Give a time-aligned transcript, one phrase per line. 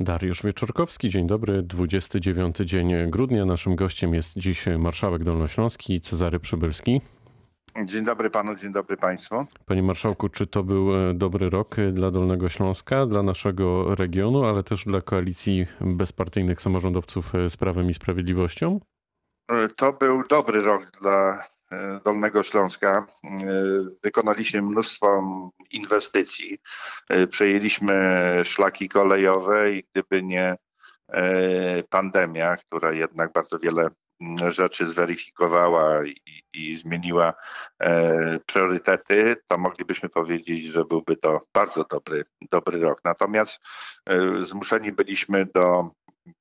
[0.00, 3.44] Dariusz Wieczorkowski, dzień dobry, 29 dzień grudnia.
[3.44, 7.00] Naszym gościem jest dziś marszałek Dolnośląski Cezary Przybylski.
[7.84, 9.46] Dzień dobry panu, dzień dobry państwu.
[9.66, 14.62] Panie marszałku, czy to był e, dobry rok dla Dolnego Śląska, dla naszego regionu, ale
[14.62, 18.80] też dla koalicji bezpartyjnych samorządowców e, z Prawem i Sprawiedliwością?
[19.48, 21.44] E, to był dobry rok dla
[22.04, 23.06] Dolnego Śląska.
[24.02, 25.22] Wykonaliśmy mnóstwo
[25.70, 26.58] inwestycji.
[27.30, 27.94] Przejęliśmy
[28.44, 30.56] szlaki kolejowe i gdyby nie
[31.90, 33.88] pandemia, która jednak bardzo wiele
[34.50, 37.34] rzeczy zweryfikowała i, i zmieniła
[37.78, 43.00] e, priorytety, to moglibyśmy powiedzieć, że byłby to bardzo dobry, dobry rok.
[43.04, 43.60] Natomiast
[44.06, 45.90] e, zmuszeni byliśmy do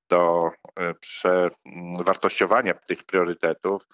[0.10, 3.88] do e, przewartościowania tych priorytetów.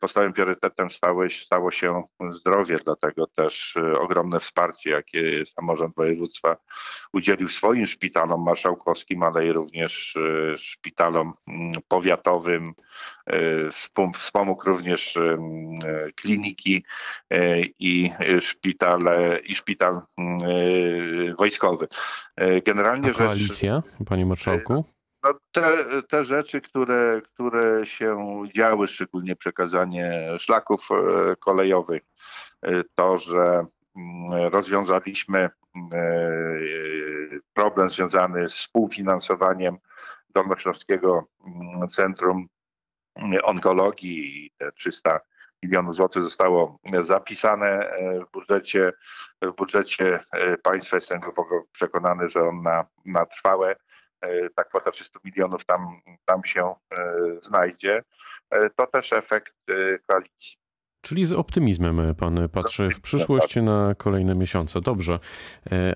[0.00, 2.02] Podstawowym priorytetem stało, stało się
[2.40, 6.56] zdrowie, dlatego też e, ogromne wsparcie, jakie samorząd województwa
[7.12, 12.74] udzielił swoim szpitalom marszałkowskim, ale i również e, szpitalom mm, powiatowym.
[14.14, 15.18] Wspomógł również
[16.14, 16.84] kliniki
[17.78, 18.10] i
[18.40, 20.40] szpitale i szpital mm,
[21.38, 21.88] wojskowy.
[22.66, 24.84] Generalnie A koalicja, rzecz, panie marszałku?
[25.24, 25.62] No te,
[26.02, 32.02] te rzeczy, które, które się działy, szczególnie przekazanie szlaków e, kolejowych,
[32.62, 35.50] e, to, że mm, rozwiązaliśmy e,
[37.54, 39.76] problem związany z współfinansowaniem
[40.30, 42.46] Dolnośląskiego mm, Centrum
[43.42, 45.20] Onkologii te 300
[45.62, 47.90] milionów złotych zostało zapisane
[48.28, 48.92] w budżecie,
[49.42, 50.20] w budżecie
[50.62, 50.96] państwa.
[50.96, 53.76] Jestem głęboko przekonany, że on na, na trwałe
[54.54, 57.04] ta kwota 300 milionów tam, tam się e,
[57.42, 58.02] znajdzie.
[58.50, 59.54] E, to też efekt
[60.06, 60.56] koalicji.
[61.00, 63.62] Czyli z optymizmem pan patrzy w przyszłość tak.
[63.62, 64.80] na kolejne miesiące.
[64.80, 65.18] Dobrze.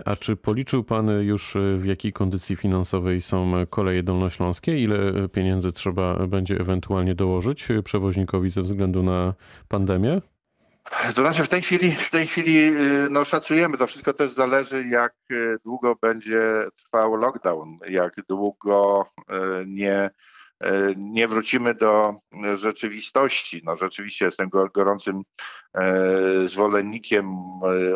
[0.04, 4.78] A czy policzył pan już w jakiej kondycji finansowej są koleje dolnośląskie?
[4.78, 9.34] Ile pieniędzy trzeba będzie ewentualnie dołożyć przewoźnikowi ze względu na
[9.68, 10.20] pandemię?
[10.90, 14.84] To znaczy w tej chwili, w tej chwili y, no, szacujemy, to wszystko też zależy
[14.88, 16.40] jak y, długo będzie
[16.76, 20.10] trwał lockdown, jak długo y, nie,
[20.96, 22.14] nie wrócimy do
[22.54, 23.62] rzeczywistości.
[23.64, 25.22] No, rzeczywiście jestem gorącym
[26.46, 27.36] zwolennikiem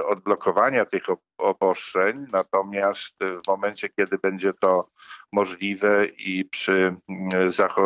[0.06, 1.03] odblokowania tych
[1.38, 3.14] obostrzeń, natomiast
[3.44, 4.88] w momencie, kiedy będzie to
[5.32, 6.97] możliwe i przy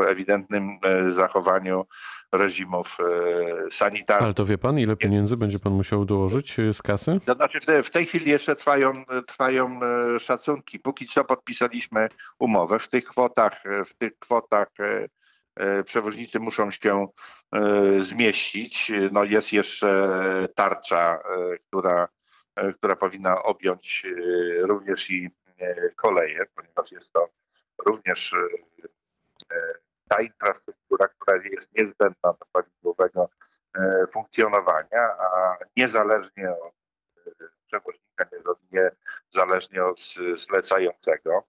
[0.08, 0.78] ewidentnym
[1.14, 1.86] zachowaniu
[2.32, 4.24] reżimów e, sanitarnych.
[4.24, 7.20] Ale to wie pan, ile pieniędzy będzie pan musiał dołożyć e, z kasy?
[7.26, 10.78] To znaczy w tej chwili jeszcze trwają, trwają e, szacunki.
[10.78, 12.78] Póki co podpisaliśmy umowę.
[12.78, 14.68] W tych kwotach, w tych kwotach
[15.84, 17.06] przewoźnicy muszą się
[18.00, 18.92] zmieścić.
[19.12, 21.18] No jest jeszcze tarcza,
[21.68, 22.08] która,
[22.76, 24.06] która powinna objąć
[24.60, 25.30] również i
[25.96, 27.28] koleje, ponieważ jest to
[27.86, 28.34] również
[30.08, 33.28] ta infrastruktura, która jest niezbędna do prawidłowego
[33.74, 36.74] e, funkcjonowania, a niezależnie od
[37.26, 37.30] e,
[37.66, 38.26] przewoźnika,
[39.32, 40.00] niezależnie od
[40.36, 41.44] zlecającego,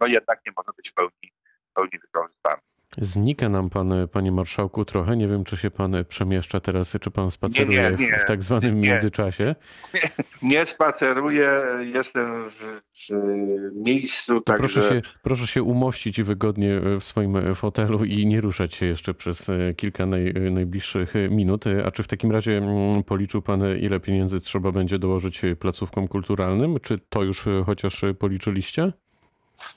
[0.00, 1.32] no jednak nie może być w pełni,
[1.70, 2.62] w pełni wykorzystany.
[2.98, 5.16] Znika nam pan, panie marszałku, trochę.
[5.16, 8.42] Nie wiem, czy się pan przemieszcza teraz, czy pan spaceruje nie, nie, nie, w, tak
[8.42, 9.54] zwanym międzyczasie.
[10.42, 14.40] Nie, spaceruję, jestem w, w miejscu.
[14.40, 19.14] Tak proszę, się, proszę się umościć wygodnie w swoim fotelu i nie ruszać się jeszcze
[19.14, 21.64] przez kilka naj, najbliższych minut.
[21.86, 26.76] A czy w takim razie mm, policzył pan, ile pieniędzy trzeba będzie dołożyć placówkom kulturalnym?
[26.82, 28.92] Czy to już chociaż policzyliście?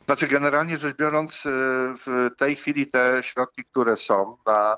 [0.07, 1.49] Znaczy, generalnie rzecz biorąc, e,
[2.05, 4.77] w tej chwili te środki, które są na,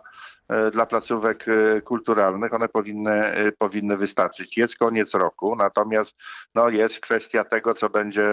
[0.49, 3.23] e, dla placówek e, kulturalnych, one powinny,
[3.57, 4.57] powinny wystarczyć.
[4.57, 6.15] Jest koniec roku, natomiast
[6.55, 8.29] no, jest kwestia tego, co będzie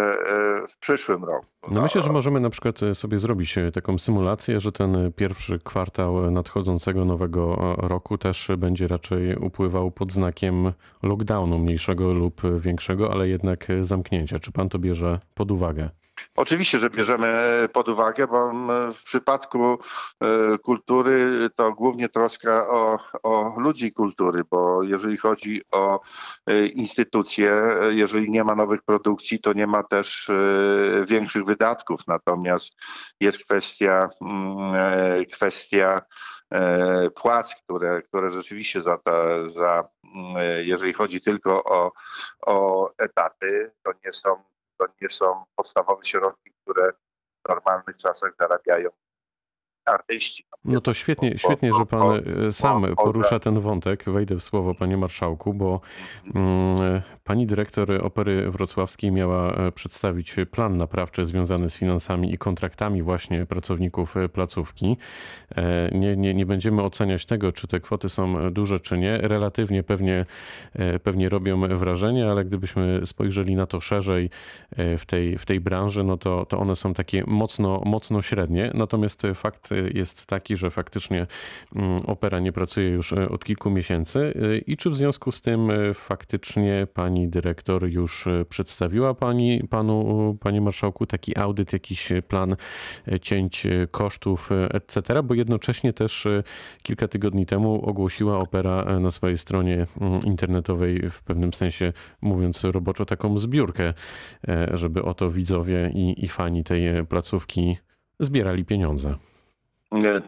[0.68, 1.46] w przyszłym roku.
[1.70, 7.04] No myślę, że możemy na przykład sobie zrobić taką symulację, że ten pierwszy kwartał nadchodzącego
[7.04, 10.72] nowego roku też będzie raczej upływał pod znakiem
[11.02, 14.38] lockdownu mniejszego lub większego, ale jednak zamknięcia.
[14.38, 15.90] Czy pan to bierze pod uwagę?
[16.36, 18.52] Oczywiście, że bierzemy pod uwagę, bo
[18.92, 19.78] w przypadku
[20.20, 26.00] e, kultury to głównie troska o, o ludzi kultury, bo jeżeli chodzi o
[26.46, 32.00] e, instytucje, jeżeli nie ma nowych produkcji, to nie ma też e, większych wydatków.
[32.06, 32.72] Natomiast
[33.20, 36.00] jest kwestia, mm, kwestia
[37.14, 39.88] płac, które, które rzeczywiście za, ta, za
[40.64, 41.92] jeżeli chodzi tylko o,
[42.46, 44.42] o etaty, to nie są
[44.88, 48.90] to nie są podstawowe środki, które w normalnych czasach zarabiają
[49.86, 50.44] artyści.
[50.64, 54.04] No to świetnie, świetnie, że pan e, sam porusza ten wątek.
[54.04, 55.80] Wejdę w słowo, panie marszałku, bo
[56.34, 63.02] mm, Pani dyrektor Opery Wrocławskiej miała e, przedstawić plan naprawczy związany z finansami i kontraktami
[63.02, 64.96] właśnie pracowników e, placówki.
[65.56, 69.18] E, nie, nie, nie będziemy oceniać tego, czy te kwoty są duże, czy nie.
[69.18, 70.26] Relatywnie pewnie,
[71.02, 74.30] pewnie robią wrażenie, ale gdybyśmy spojrzeli na to szerzej
[74.98, 78.70] w tej, w tej branży, no to, to one są takie mocno, mocno średnie.
[78.74, 81.26] Natomiast fakt jest taki, że faktycznie
[81.76, 84.32] mm, opera nie pracuje już od kilku miesięcy
[84.66, 90.60] i czy w związku z tym faktycznie pani dyrektor już e, przedstawiła pani, panu, panie
[90.60, 92.56] marszałku taki audyt, jakiś plan
[93.08, 96.28] e, cięć e, kosztów, etc., bo jednocześnie też
[96.82, 103.04] kilka tygodni temu ogłosiła opera na swojej stronie mm, internetowej w pewnym sensie, mówiąc roboczo,
[103.04, 103.94] taką zbiórkę,
[104.72, 107.78] żeby oto widzowie i, i fani tej placówki
[108.20, 109.14] zbierali pieniądze.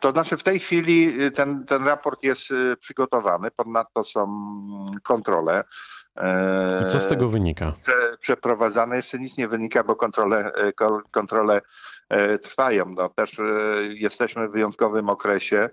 [0.00, 2.42] To znaczy w tej chwili ten, ten raport jest
[2.80, 4.26] przygotowany, ponadto są
[5.02, 5.64] kontrole.
[6.86, 7.72] I co z tego wynika?
[8.20, 10.72] Przeprowadzane jeszcze nic nie wynika, bo kontrole, e,
[11.10, 11.60] kontrole
[12.08, 12.84] e, trwają.
[12.96, 13.42] No, też e,
[13.88, 15.70] jesteśmy w wyjątkowym okresie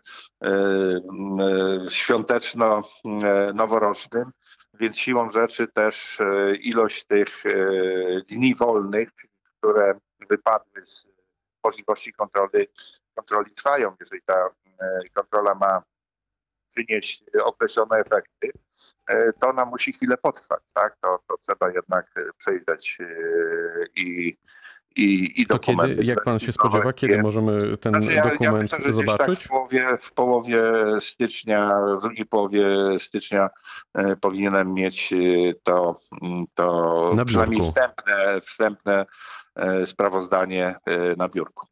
[1.89, 4.31] świąteczno-noworocznym,
[4.73, 6.17] więc siłą rzeczy też
[6.61, 7.43] ilość tych
[8.29, 9.09] dni wolnych,
[9.59, 9.99] które
[10.29, 11.07] wypadły z
[11.63, 12.67] możliwości kontroli,
[13.15, 13.95] kontroli trwają.
[13.99, 14.49] Jeżeli ta
[15.13, 15.81] kontrola ma
[16.75, 18.51] przynieść określone efekty,
[19.09, 20.97] e, to ona musi chwilę potrwać, tak?
[21.01, 23.05] To, to trzeba jednak e, przejrzeć e,
[23.95, 24.37] i
[24.95, 28.41] i, i to kiedy, jak pan się spodziewa, kiedy możemy ten znaczy ja, dokument
[28.71, 29.39] ja myślę, tak zobaczyć?
[29.39, 30.61] Tak w, połowie, w połowie
[30.99, 31.69] stycznia,
[31.99, 32.65] w drugiej połowie
[32.99, 33.49] stycznia
[33.93, 35.13] e, powinienem mieć
[35.63, 35.99] to,
[36.53, 39.05] to przynajmniej wstępne, wstępne
[39.55, 41.67] e, sprawozdanie e, na biurku.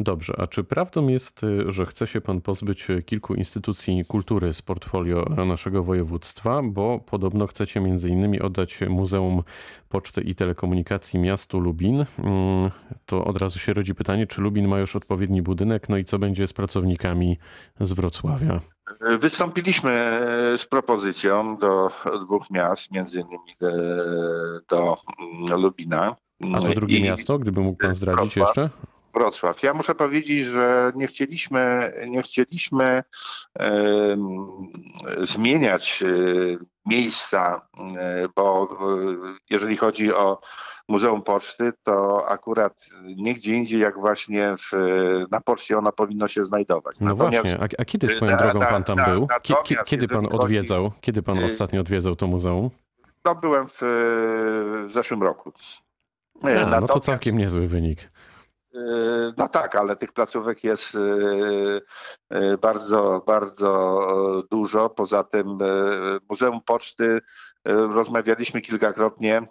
[0.00, 4.62] Dobrze, a czy prawdą jest, y, że chce się pan pozbyć kilku instytucji kultury z
[4.62, 9.42] portfolio naszego województwa, bo podobno chcecie między innymi oddać Muzeum
[9.88, 12.04] Poczty i Telekomunikacji miastu Lubin?
[12.18, 12.70] Mm,
[13.06, 16.18] to od razu się rodzi pytanie, czy Lubin ma już odpowiedni budynek, no i co
[16.18, 17.38] będzie z pracownikami
[17.80, 18.60] z Wrocławia?
[19.20, 21.90] Wystąpiliśmy e, z propozycją do
[22.20, 23.56] dwóch miast, między innymi
[24.68, 24.96] do,
[25.48, 26.16] do Lubina.
[26.54, 28.56] A to drugie I miasto, gdyby mógł pan zdradzić Wrocław.
[28.56, 28.95] jeszcze?
[29.16, 29.62] Wrocław.
[29.62, 33.02] Ja muszę powiedzieć, że nie chcieliśmy, nie chcieliśmy
[35.18, 36.06] zmieniać e,
[36.86, 37.68] miejsca,
[37.98, 40.40] e, bo e, jeżeli chodzi o
[40.88, 44.76] Muzeum Poczty, to akurat nigdzie indziej jak właśnie w,
[45.30, 47.00] na poczcie ono powinno się znajdować.
[47.00, 49.28] No natomiast, właśnie, a, a, kiedy swoją na, drogą pan tam na, był?
[49.86, 50.92] kiedy pan odwiedzał?
[51.00, 52.70] Kiedy pan ostatnio odwiedzał to muzeum?
[53.22, 53.78] To byłem w,
[54.88, 55.52] w zeszłym roku.
[56.42, 58.10] A, no to całkiem niezły wynik.
[59.36, 60.98] No tak, ale tych placówek jest y,
[62.34, 64.00] y, bardzo, bardzo
[64.50, 64.90] dużo.
[64.90, 65.58] Poza tym
[66.30, 67.20] Muzeum Poczty
[67.64, 69.42] rozmawialiśmy kilkakrotnie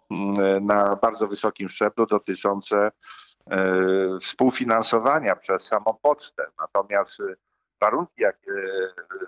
[0.62, 2.92] na bardzo wysokim szczeblu dotyczące
[4.22, 6.46] współfinansowania przez samą pocztę.
[6.60, 7.22] Natomiast
[7.82, 8.52] warunki, jakie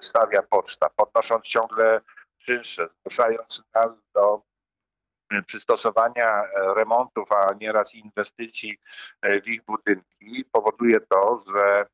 [0.01, 2.01] stawia poczta, podnosząc ciągle
[2.37, 4.41] czynsze, zmuszając nas do
[5.45, 8.77] przystosowania e, remontów, a nieraz inwestycji
[9.21, 11.85] e, w ich budynki powoduje to, że,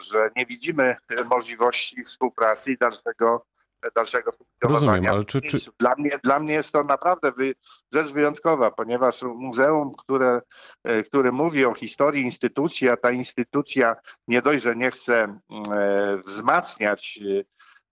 [0.00, 0.96] że nie widzimy
[1.30, 3.46] możliwości współpracy i dalszego
[3.94, 4.90] dalszego funkcjonowania.
[4.90, 5.70] Rozumiem, ale czy, czy...
[5.78, 7.54] Dla, mnie, dla mnie jest to naprawdę wy,
[7.92, 10.40] rzecz wyjątkowa, ponieważ muzeum, które,
[10.84, 13.96] e, które mówi o historii instytucji, a ta instytucja
[14.28, 15.38] nie dość, że nie chce
[15.72, 17.20] e, wzmacniać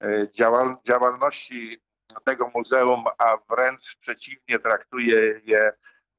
[0.03, 1.81] e, działal, działalności
[2.25, 5.73] tego muzeum, a wręcz przeciwnie traktuje je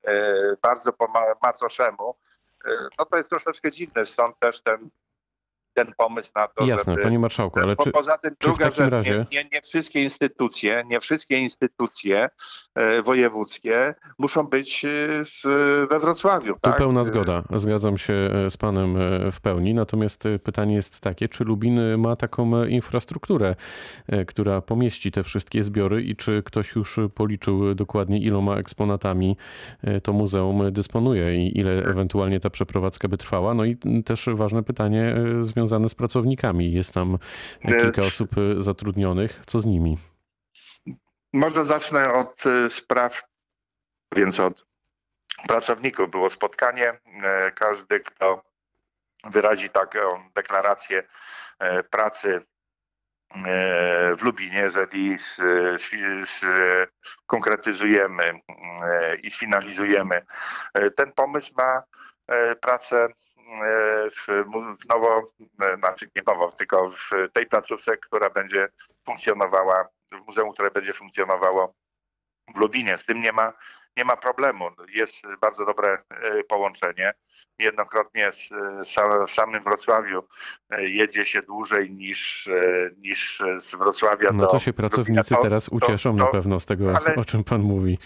[0.04, 1.08] e, bardzo po
[1.42, 2.16] macoszemu,
[2.66, 4.06] e, no to jest troszeczkę dziwne.
[4.06, 4.90] Stąd też ten
[5.78, 7.04] ten pomysł na to, Jasne, żeby...
[7.04, 9.26] panie marszałku, ale czy, Poza tym czy druga w takim rzecz, razie...
[9.32, 12.30] nie, nie, nie, wszystkie instytucje, nie wszystkie instytucje
[12.76, 14.90] e, wojewódzkie muszą być e,
[15.24, 15.42] w,
[15.90, 16.54] we Wrocławiu.
[16.54, 16.78] Tu tak?
[16.78, 18.98] pełna zgoda, zgadzam się e, z panem
[19.32, 23.56] w pełni, natomiast pytanie jest takie, czy Lubin ma taką infrastrukturę,
[24.28, 29.38] która pomieści te wszystkie zbiory i czy ktoś już policzył dokładnie iloma eksponatami
[30.04, 33.54] to muzeum dysponuje i ile ewentualnie ta przeprowadzka by trwała?
[33.54, 36.74] No i też ważne pytanie związane związane z pracownikami.
[36.74, 37.18] Jest tam
[37.62, 39.42] kilka osób e, zatrudnionych.
[39.46, 39.98] Co z nimi?
[41.34, 43.24] Może zacznę od e, spraw,
[44.16, 44.66] więc od
[45.48, 46.12] pracowników.
[46.12, 46.94] Było spotkanie.
[47.24, 48.44] E, każdy, kto
[49.24, 50.00] wyrazi taką
[50.36, 51.04] deklarację
[51.90, 52.42] pracy
[54.18, 55.18] w Lubinie, jeżeli
[57.28, 58.42] konkretyzujemy
[59.24, 60.22] i sfinalizujemy
[60.96, 61.84] ten pomysł, ma
[62.62, 63.08] pracę
[64.12, 64.44] w,
[64.82, 68.68] w nowo, e, znaczy nie nowo, tylko w tej placówce, która będzie
[69.06, 71.74] funkcjonowała, w muzeum, które będzie funkcjonowało
[72.56, 72.98] w Lubinie.
[72.98, 73.54] Z tym nie ma,
[73.98, 74.70] nie ma problemu.
[74.90, 77.14] Jest bardzo dobre e, połączenie.
[77.60, 78.50] Niejednokrotnie z,
[78.84, 80.24] sa- w samym Wrocławiu
[80.70, 85.36] e, jedzie się dłużej niż, e, niż z Wrocławia No do to się pracownicy.
[85.36, 88.00] To- teraz to- ucieszą to- na pewno z tego, ale- o czym pan mówi.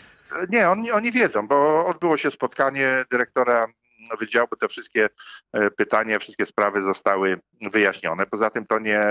[0.49, 3.65] Nie, oni, oni wiedzą, bo odbyło się spotkanie dyrektora
[4.15, 5.09] wydziału, te wszystkie
[5.53, 7.39] e, pytania, wszystkie sprawy zostały
[7.71, 8.25] wyjaśnione.
[8.25, 9.01] Poza tym to nie,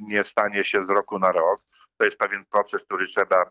[0.00, 1.60] nie stanie się z roku na rok.
[1.96, 3.50] To jest pewien proces, który trzeba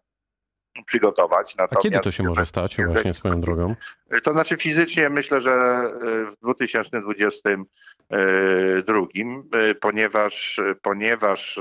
[0.86, 1.56] przygotować.
[1.58, 3.76] A kiedy to Natomiast- się może stać właśnie swoją drogą?
[4.24, 5.90] To znaczy fizycznie myślę, że e,
[6.26, 9.08] w 2022,
[9.54, 11.60] e, ponieważ, ponieważ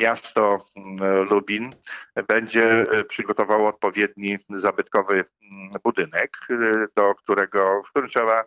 [0.00, 1.70] miasto mm, Lubin
[2.28, 8.44] będzie e, przygotowało odpowiedni zabytkowy mm, budynek, e, do którego, w którym trzeba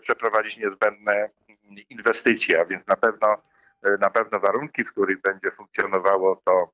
[0.00, 1.30] przeprowadzić niezbędne
[1.90, 3.42] inwestycje, a więc na pewno,
[3.82, 6.72] e, na pewno warunki, w których będzie funkcjonowało to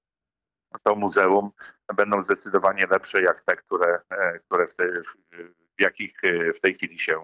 [0.82, 1.50] to muzeum
[1.94, 4.88] będą zdecydowanie lepsze jak te, które, e, które w, tej,
[5.78, 7.22] w jakich e, w tej chwili się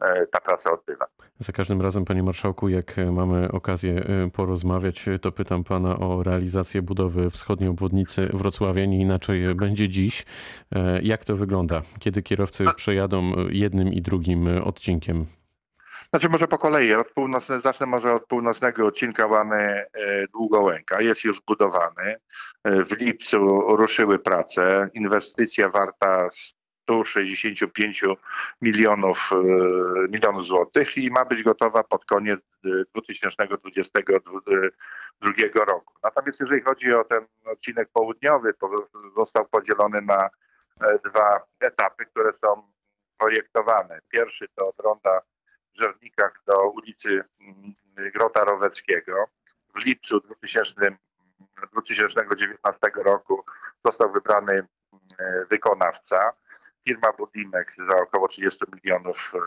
[0.00, 1.06] e, ta praca odbywa.
[1.38, 4.02] Za każdym razem, panie marszałku, jak e, mamy okazję
[4.32, 8.84] porozmawiać, to pytam pana o realizację budowy wschodniej obwodnicy Wrocławia.
[8.84, 10.24] Nie inaczej będzie dziś.
[11.02, 15.26] Jak to wygląda, kiedy kierowcy przejadą jednym i drugim odcinkiem?
[16.10, 19.84] Znaczy może po kolei, od północne, zacznę może od północnego odcinka Łany
[20.32, 21.00] Długołęka.
[21.00, 22.16] Jest już budowany.
[22.64, 23.38] W lipcu
[23.76, 24.88] ruszyły prace.
[24.94, 26.28] Inwestycja warta
[26.86, 28.02] 165
[28.62, 29.36] milionów, e,
[30.08, 35.94] milionów złotych i ma być gotowa pod koniec e, 2022 roku.
[36.02, 38.54] Natomiast jeżeli chodzi o ten odcinek południowy,
[39.16, 40.30] został podzielony na
[40.80, 42.62] e, dwa etapy, które są
[43.18, 44.00] projektowane.
[44.08, 45.20] Pierwszy to od ronda
[45.74, 47.74] w Żernikach do ulicy mm,
[48.12, 49.24] Grota Roweckiego.
[49.74, 50.96] W lipcu 2000,
[51.72, 53.44] 2019 roku
[53.84, 54.68] został wybrany mm,
[55.50, 56.32] wykonawca.
[56.88, 59.38] Firma Budimek za około 30 milionów e,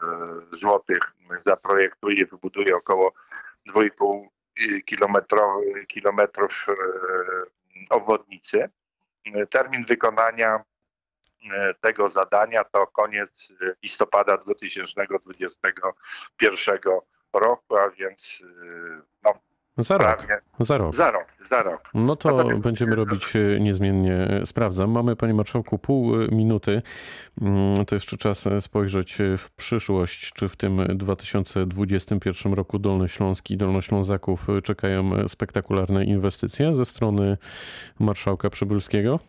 [0.55, 0.99] złotych
[1.45, 3.13] zaprojektuje wybuduje około
[3.73, 4.27] 2,5
[4.85, 6.73] kilometrowy- kilometrów e,
[7.89, 8.69] obwodnicy.
[9.25, 10.63] E, Termin wykonania
[11.53, 16.79] e, tego zadania to koniec e, listopada 2021
[17.33, 18.45] roku, a więc e,
[19.23, 19.33] no,
[19.79, 20.27] Za rok.
[20.59, 20.95] Za rok.
[20.95, 21.89] za rok, za rok.
[21.93, 24.13] No to Natomiast- będziemy robić e, niezmiennie.
[24.13, 24.91] e, Sprawdzam.
[24.91, 26.81] Mamy, panie marszałku, pół e, minuty.
[27.41, 30.33] Mm, To jeszcze czas spojrzeć w przyszłość.
[30.33, 37.37] Czy w tym 2021 roku Dolnośląski i Dolnoślązaków czekają spektakularne inwestycje ze strony
[37.99, 39.19] marszałka Przybylskiego?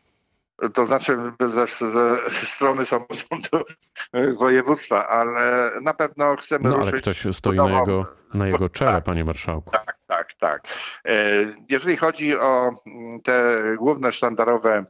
[0.75, 3.65] To znaczy ze, ze strony samorządu
[4.13, 8.69] e, województwa, ale na pewno chcemy No ale ruszyć ktoś stoi na jego, na jego
[8.69, 9.05] czele, Tak.
[9.05, 9.71] panie marszałku.
[9.71, 10.63] Tak, tak, tak.
[11.05, 11.15] E,
[11.69, 14.85] Jeżeli chodzi o mm, te główne sztandarowe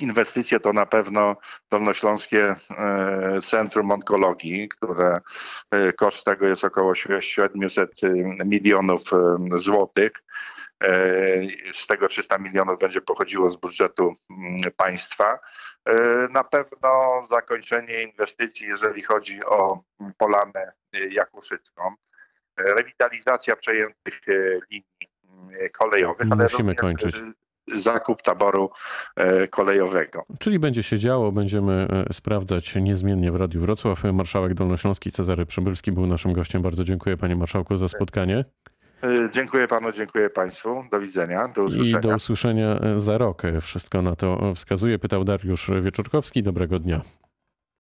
[0.00, 1.36] inwestycje, to na pewno
[1.70, 5.20] Dolnośląskie e, Centrum Onkologii, które
[5.96, 7.90] koszt tego jest około 700
[8.44, 10.12] milionów e, złotych.
[10.84, 10.88] E,
[11.74, 15.38] Z tego 300 milionów będzie pochodziło z budżetu mm, państwa.
[15.88, 15.94] E,
[16.30, 16.88] Na pewno
[17.30, 19.80] zakończenie inwestycji, jeżeli chodzi o
[20.18, 21.82] Polanę e, Jakuszycką
[22.58, 24.32] rewitalizacja przejętych e,
[24.70, 24.84] linii
[25.60, 27.16] e, kolejowych, ale Musimy kończyć.
[27.16, 27.20] e,
[27.80, 28.70] zakup taboru
[29.16, 30.24] e, kolejowego.
[30.38, 34.04] Czyli będzie się działo, będziemy e, sprawdzać niezmiennie w Radiu Wrocław.
[34.12, 36.62] Marszałek Dolnośląski Cezary Przybylski był naszym gościem.
[36.62, 38.44] Bardzo dziękuję panie marszałku za spotkanie E,
[39.32, 40.84] Dziękuję panu, dziękuję państwu.
[40.90, 42.00] Do widzenia, do i usłyszenia.
[42.00, 43.42] do usłyszenia za rok.
[43.60, 44.98] Wszystko na to wskazuje.
[44.98, 46.42] Pytał Dariusz Wieczorkowski.
[46.42, 47.00] Dobrego dnia.